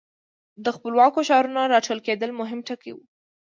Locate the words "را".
1.71-1.79